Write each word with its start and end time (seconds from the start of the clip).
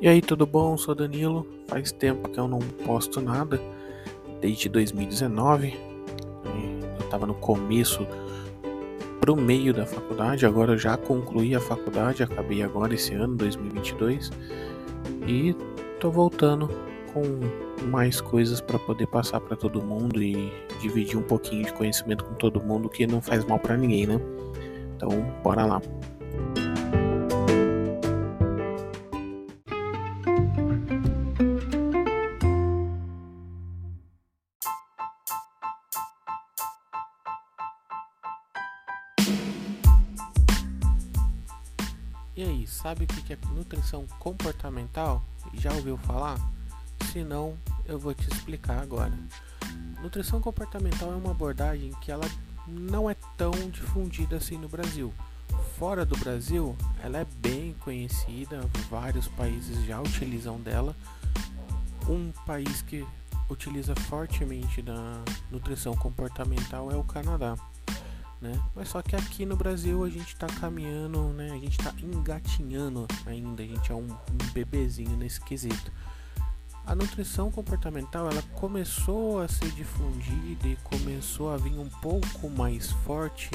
E 0.00 0.08
aí, 0.08 0.22
tudo 0.22 0.46
bom? 0.46 0.78
Sou 0.78 0.94
Danilo. 0.94 1.46
Faz 1.68 1.92
tempo 1.92 2.26
que 2.30 2.40
eu 2.40 2.48
não 2.48 2.58
posto 2.86 3.20
nada, 3.20 3.60
desde 4.40 4.66
2019. 4.70 5.76
Eu 6.42 7.04
estava 7.04 7.26
no 7.26 7.34
começo 7.34 8.06
pro 9.20 9.36
meio 9.36 9.74
da 9.74 9.84
faculdade, 9.84 10.46
agora 10.46 10.78
já 10.78 10.96
concluí 10.96 11.54
a 11.54 11.60
faculdade, 11.60 12.22
acabei 12.22 12.62
agora 12.62 12.94
esse 12.94 13.12
ano, 13.12 13.36
2022, 13.36 14.30
e 15.26 15.54
tô 16.00 16.10
voltando 16.10 16.66
com 17.12 17.84
mais 17.90 18.22
coisas 18.22 18.58
para 18.58 18.78
poder 18.78 19.06
passar 19.06 19.38
para 19.40 19.54
todo 19.54 19.82
mundo 19.82 20.22
e 20.22 20.50
dividir 20.80 21.18
um 21.18 21.22
pouquinho 21.22 21.66
de 21.66 21.74
conhecimento 21.74 22.24
com 22.24 22.32
todo 22.36 22.58
mundo 22.62 22.88
que 22.88 23.06
não 23.06 23.20
faz 23.20 23.44
mal 23.44 23.58
para 23.58 23.76
ninguém, 23.76 24.06
né? 24.06 24.18
Então, 24.96 25.10
bora 25.42 25.66
lá. 25.66 25.82
E 42.36 42.44
aí, 42.44 42.64
sabe 42.66 43.04
o 43.04 43.06
que 43.08 43.32
é 43.32 43.38
nutrição 43.52 44.06
comportamental? 44.20 45.22
Já 45.54 45.72
ouviu 45.72 45.96
falar? 45.98 46.38
Se 47.10 47.24
não, 47.24 47.58
eu 47.84 47.98
vou 47.98 48.14
te 48.14 48.28
explicar 48.32 48.80
agora. 48.80 49.12
Nutrição 50.00 50.40
comportamental 50.40 51.12
é 51.12 51.16
uma 51.16 51.32
abordagem 51.32 51.92
que 52.00 52.12
ela 52.12 52.28
não 52.68 53.10
é 53.10 53.16
tão 53.36 53.50
difundida 53.70 54.36
assim 54.36 54.56
no 54.56 54.68
Brasil. 54.68 55.12
Fora 55.76 56.06
do 56.06 56.16
Brasil, 56.18 56.76
ela 57.02 57.18
é 57.18 57.26
bem 57.38 57.74
conhecida, 57.80 58.60
vários 58.88 59.26
países 59.26 59.84
já 59.84 60.00
utilizam 60.00 60.60
dela. 60.60 60.94
Um 62.08 62.30
país 62.46 62.80
que 62.80 63.04
utiliza 63.48 63.94
fortemente 63.96 64.80
da 64.80 65.20
nutrição 65.50 65.96
comportamental 65.96 66.92
é 66.92 66.96
o 66.96 67.02
Canadá 67.02 67.56
né? 68.40 68.58
Mas 68.74 68.88
só 68.88 69.02
que 69.02 69.14
aqui 69.14 69.44
no 69.44 69.56
Brasil 69.56 70.02
a 70.02 70.08
gente 70.08 70.28
está 70.28 70.46
caminhando, 70.46 71.20
né? 71.34 71.50
A 71.50 71.58
gente 71.58 71.78
está 71.78 71.92
engatinhando 72.02 73.06
ainda, 73.26 73.62
a 73.62 73.66
gente 73.66 73.92
é 73.92 73.94
um, 73.94 74.08
bebezinho 74.52 75.16
nesse 75.16 75.40
quesito. 75.40 75.92
A 76.86 76.94
nutrição 76.94 77.50
comportamental 77.50 78.30
ela 78.30 78.42
começou 78.54 79.40
a 79.40 79.48
ser 79.48 79.70
difundida 79.72 80.66
e 80.66 80.76
começou 80.76 81.52
a 81.52 81.56
vir 81.56 81.78
um 81.78 81.88
pouco 81.88 82.48
mais 82.48 82.90
forte 82.90 83.50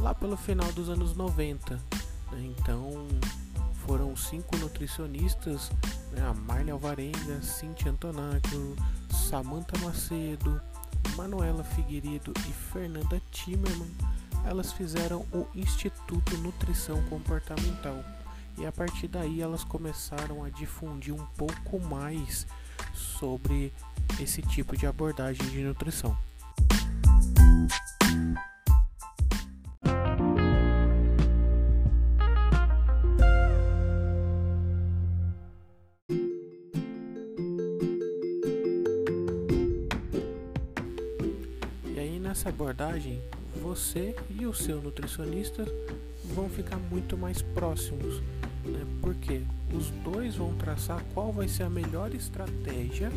lá 0.00 0.14
pelo 0.14 0.36
final 0.36 0.70
dos 0.72 0.88
anos 0.88 1.14
90. 1.16 1.74
Né? 2.32 2.52
Então 2.58 3.06
foram 3.86 4.14
cinco 4.16 4.56
nutricionistas, 4.56 5.70
né? 6.12 6.20
a 6.28 6.34
Marlia 6.34 6.74
Alvarenga, 6.74 7.40
Cintia 7.40 7.92
Antonaccio, 7.92 8.76
Samantha 9.08 9.78
Macedo, 9.78 10.60
Manuela 11.16 11.64
Figueiredo 11.64 12.32
e 12.48 12.52
Fernanda 12.52 13.20
Timmerman, 13.44 13.90
elas 14.44 14.72
fizeram 14.72 15.20
o 15.32 15.46
Instituto 15.54 16.36
Nutrição 16.38 17.02
Comportamental. 17.04 18.04
E 18.56 18.66
a 18.66 18.72
partir 18.72 19.06
daí 19.06 19.40
elas 19.40 19.62
começaram 19.62 20.42
a 20.42 20.50
difundir 20.50 21.14
um 21.14 21.26
pouco 21.36 21.78
mais 21.78 22.46
sobre 22.92 23.72
esse 24.20 24.42
tipo 24.42 24.76
de 24.76 24.86
abordagem 24.86 25.46
de 25.50 25.62
nutrição. 25.62 26.16
Nessa 42.38 42.50
abordagem, 42.50 43.20
você 43.60 44.14
e 44.30 44.46
o 44.46 44.54
seu 44.54 44.80
nutricionista 44.80 45.64
vão 46.36 46.48
ficar 46.48 46.76
muito 46.76 47.18
mais 47.18 47.42
próximos, 47.42 48.22
né? 48.64 48.86
porque 49.00 49.42
os 49.74 49.90
dois 50.04 50.36
vão 50.36 50.54
traçar 50.54 51.02
qual 51.12 51.32
vai 51.32 51.48
ser 51.48 51.64
a 51.64 51.70
melhor 51.70 52.14
estratégia 52.14 53.10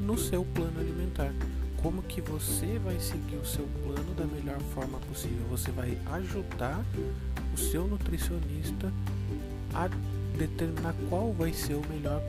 no 0.00 0.18
seu 0.18 0.44
plano 0.46 0.80
alimentar. 0.80 1.32
Como 1.80 2.02
que 2.02 2.20
você 2.20 2.80
vai 2.80 2.98
seguir 2.98 3.36
o 3.36 3.46
seu 3.46 3.68
plano 3.84 4.14
da 4.14 4.24
melhor 4.24 4.58
forma 4.74 4.98
possível? 5.08 5.46
Você 5.50 5.70
vai 5.70 5.96
ajudar 6.14 6.84
o 7.54 7.56
seu 7.56 7.86
nutricionista 7.86 8.92
a 9.72 9.88
determinar 10.36 10.96
qual 11.08 11.32
vai 11.32 11.52
ser 11.52 11.74
o 11.74 11.86
melhor 11.88 12.20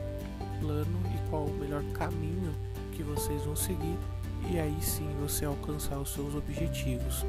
plano 0.60 1.00
e 1.12 1.30
qual 1.30 1.46
o 1.46 1.58
melhor 1.58 1.82
caminho 1.94 2.54
que 2.92 3.02
vocês 3.02 3.42
vão 3.42 3.56
seguir 3.56 3.98
e 4.50 4.58
aí 4.58 4.76
sim 4.80 5.08
você 5.20 5.44
alcançar 5.44 5.98
os 5.98 6.12
seus 6.12 6.34
objetivos. 6.34 7.24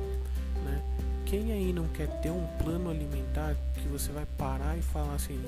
Né? 0.65 0.81
Quem 1.25 1.51
aí 1.51 1.73
não 1.73 1.87
quer 1.87 2.07
ter 2.21 2.31
um 2.31 2.45
plano 2.61 2.89
alimentar 2.89 3.55
que 3.75 3.87
você 3.87 4.11
vai 4.11 4.25
parar 4.37 4.77
e 4.77 4.81
falar 4.81 5.15
assim: 5.15 5.39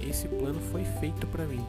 esse 0.00 0.28
plano 0.28 0.60
foi 0.72 0.84
feito 1.00 1.26
para 1.26 1.44
mim, 1.46 1.64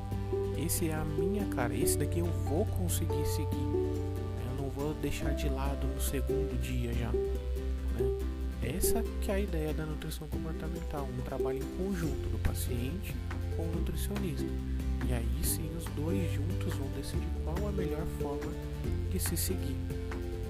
esse 0.58 0.90
é 0.90 0.94
a 0.94 1.04
minha 1.04 1.46
cara, 1.46 1.74
esse 1.74 1.98
daqui 1.98 2.20
eu 2.20 2.26
vou 2.48 2.66
conseguir 2.66 3.26
seguir, 3.26 3.56
eu 3.56 4.56
não 4.58 4.70
vou 4.70 4.94
deixar 4.96 5.34
de 5.34 5.50
lado 5.50 5.88
no 5.88 6.02
segundo 6.02 6.60
dia 6.62 6.94
já. 6.94 7.12
Né? 7.12 8.36
Essa 8.64 9.04
que 9.22 9.32
é 9.32 9.36
a 9.36 9.40
ideia 9.40 9.74
da 9.74 9.86
nutrição 9.86 10.28
comportamental, 10.28 11.08
um 11.18 11.22
trabalho 11.22 11.60
em 11.60 11.84
conjunto 11.84 12.30
do 12.30 12.40
paciente 12.40 13.16
com 13.56 13.64
o 13.64 13.72
nutricionista. 13.76 14.48
E 15.08 15.14
aí 15.14 15.44
sim 15.44 15.70
os 15.78 15.86
dois 15.94 16.34
juntos 16.34 16.74
vão 16.74 16.88
decidir 16.98 17.28
qual 17.44 17.70
a 17.70 17.72
melhor 17.72 18.04
forma 18.20 18.52
se 19.20 19.36
seguir. 19.38 19.76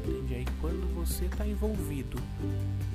Entende? 0.06 0.36
Aí 0.36 0.46
quando 0.62 0.94
você 0.94 1.26
está 1.26 1.46
envolvido 1.48 2.18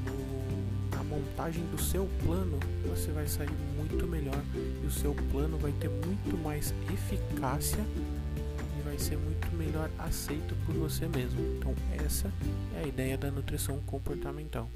no, 0.05 0.97
na 0.97 1.03
montagem 1.05 1.65
do 1.67 1.81
seu 1.81 2.09
plano, 2.25 2.59
você 2.89 3.11
vai 3.11 3.27
sair 3.27 3.51
muito 3.77 4.07
melhor 4.07 4.41
e 4.83 4.87
o 4.87 4.91
seu 4.91 5.15
plano 5.33 5.59
vai 5.59 5.73
ter 5.73 5.89
muito 5.89 6.37
mais 6.43 6.73
eficácia 6.93 7.85
e 8.79 8.83
vai 8.83 8.99
ser 8.99 9.17
muito 9.17 9.49
melhor 9.57 9.91
aceito 9.99 10.55
por 10.67 10.75
você 10.75 11.09
mesmo. 11.09 11.41
Então 11.57 11.75
essa 12.05 12.33
é 12.77 12.85
a 12.85 12.87
ideia 12.87 13.19
da 13.19 13.31
nutrição 13.31 13.79
comportamental. 13.87 14.71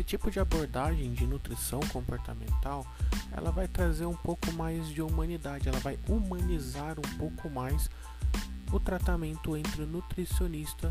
Esse 0.00 0.06
tipo 0.06 0.30
de 0.30 0.40
abordagem 0.40 1.12
de 1.12 1.26
nutrição 1.26 1.78
comportamental, 1.92 2.86
ela 3.32 3.50
vai 3.50 3.68
trazer 3.68 4.06
um 4.06 4.16
pouco 4.16 4.50
mais 4.54 4.88
de 4.88 5.02
humanidade, 5.02 5.68
ela 5.68 5.78
vai 5.80 5.98
humanizar 6.08 6.96
um 6.98 7.18
pouco 7.18 7.50
mais 7.50 7.90
o 8.72 8.80
tratamento 8.80 9.54
entre 9.54 9.82
o 9.82 9.86
nutricionista 9.86 10.90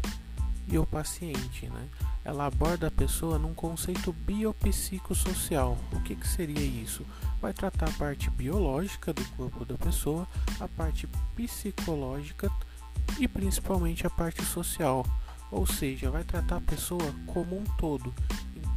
e 0.68 0.78
o 0.78 0.86
paciente, 0.86 1.68
né? 1.72 1.90
Ela 2.24 2.46
aborda 2.46 2.86
a 2.86 2.92
pessoa 2.92 3.40
num 3.40 3.56
conceito 3.56 4.14
biopsicossocial. 4.14 5.76
O 5.92 6.02
que, 6.02 6.16
que 6.16 6.28
seria 6.28 6.62
isso? 6.62 7.04
Vai 7.42 7.52
tratar 7.52 7.90
a 7.90 7.94
parte 7.94 8.30
biológica 8.30 9.12
do 9.12 9.26
corpo 9.30 9.66
da 9.66 9.76
pessoa, 9.76 10.28
a 10.60 10.68
parte 10.68 11.10
psicológica 11.36 12.52
e 13.18 13.28
principalmente 13.28 14.06
a 14.06 14.10
parte 14.12 14.46
social. 14.46 15.04
Ou 15.52 15.66
seja, 15.66 16.12
vai 16.12 16.24
tratar 16.24 16.58
a 16.58 16.62
pessoa 16.62 17.12
como 17.26 17.58
um 17.58 17.64
todo 17.80 18.14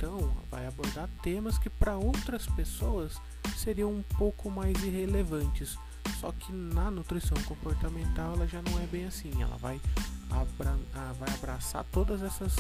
então 0.03 0.33
vai 0.51 0.67
abordar 0.67 1.09
temas 1.23 1.59
que 1.59 1.71
para 1.71 1.97
outras 1.97 2.45
pessoas 2.45 3.23
seriam 3.57 3.93
um 3.93 4.03
pouco 4.19 4.51
mais 4.51 4.83
irrelevantes. 4.83 5.79
Só 6.19 6.33
que 6.33 6.53
na 6.53 6.91
nutrição 6.91 7.41
comportamental 7.45 8.35
ela 8.35 8.49
já 8.49 8.61
não 8.63 8.81
é 8.81 8.87
bem 8.87 9.05
assim. 9.07 9.31
Ela 9.41 9.57
vai, 9.59 9.81
abra 10.29 10.77
ah, 10.93 11.15
vai 11.21 11.33
abraçar 11.33 11.85
todas 11.93 12.21
essas 12.21 12.53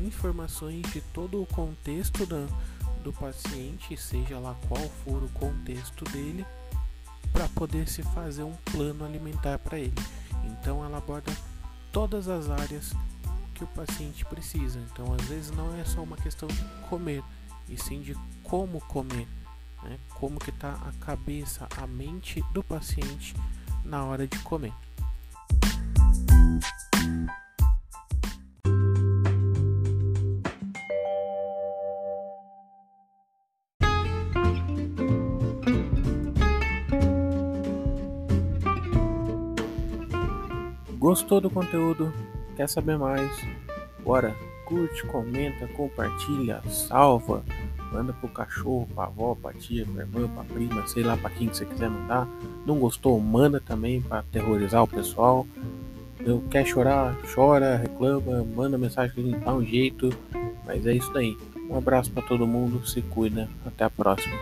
informações 0.00 0.82
de 0.92 1.00
todo 1.00 1.40
o 1.40 1.46
contexto 1.46 2.26
da, 2.26 2.44
do 3.04 3.12
paciente, 3.12 3.96
seja 3.96 4.40
lá 4.40 4.56
qual 4.66 4.82
for 5.04 5.22
o 5.22 5.28
contexto 5.28 6.04
dele, 6.06 6.44
para 7.32 7.48
poder 7.50 7.88
se 7.88 8.02
fazer 8.02 8.42
um 8.42 8.56
plano 8.72 9.04
alimentar 9.04 9.60
para 9.60 9.78
ele. 9.78 9.94
Então 10.42 10.84
ela 10.84 10.98
aborda 10.98 11.30
todas 11.92 12.26
as 12.26 12.50
áreas 12.50 12.92
que 13.58 13.64
o 13.64 13.66
paciente 13.66 14.24
precisa. 14.24 14.78
Então, 14.92 15.12
às 15.12 15.26
vezes, 15.26 15.50
não 15.50 15.74
é 15.74 15.84
só 15.84 16.02
uma 16.02 16.16
questão 16.16 16.48
de 16.48 16.62
comer, 16.88 17.22
e 17.68 17.76
sim 17.76 18.00
de 18.00 18.14
como 18.44 18.80
comer, 18.82 19.26
né? 19.82 19.98
como 20.14 20.38
que 20.38 20.50
está 20.50 20.72
a 20.74 21.04
cabeça, 21.04 21.68
a 21.76 21.86
mente 21.86 22.42
do 22.52 22.62
paciente 22.62 23.34
na 23.84 24.04
hora 24.04 24.26
de 24.26 24.38
comer. 24.40 24.72
Gostou 40.98 41.40
do 41.40 41.48
conteúdo? 41.48 42.27
Quer 42.58 42.68
saber 42.68 42.98
mais? 42.98 43.30
Bora, 44.04 44.34
curte, 44.64 45.06
comenta, 45.06 45.68
compartilha, 45.68 46.60
salva, 46.68 47.44
manda 47.92 48.12
pro 48.12 48.28
cachorro, 48.28 48.88
pra 48.92 49.04
avó, 49.04 49.36
pra 49.40 49.52
tia, 49.52 49.86
pra 49.86 50.02
irmã, 50.02 50.26
pra 50.26 50.42
prima, 50.42 50.84
sei 50.88 51.04
lá 51.04 51.16
pra 51.16 51.30
quem 51.30 51.46
que 51.46 51.56
você 51.56 51.64
quiser 51.64 51.88
mandar. 51.88 52.26
Não 52.66 52.80
gostou? 52.80 53.20
Manda 53.20 53.60
também 53.60 54.02
para 54.02 54.18
aterrorizar 54.18 54.82
o 54.82 54.88
pessoal. 54.88 55.46
Eu 56.18 56.42
quer 56.50 56.66
chorar, 56.66 57.16
chora, 57.32 57.76
reclama, 57.76 58.44
manda 58.56 58.76
mensagem 58.76 59.14
que 59.14 59.34
a 59.36 59.38
dá 59.38 59.54
um 59.54 59.64
jeito. 59.64 60.10
Mas 60.66 60.84
é 60.84 60.94
isso 60.94 61.12
daí. 61.12 61.36
Um 61.70 61.78
abraço 61.78 62.10
para 62.10 62.26
todo 62.26 62.44
mundo, 62.44 62.84
se 62.84 63.00
cuida, 63.02 63.48
até 63.64 63.84
a 63.84 63.90
próxima. 63.90 64.34